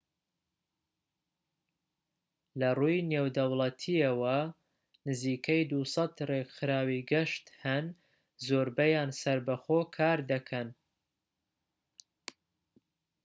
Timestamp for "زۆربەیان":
8.45-9.09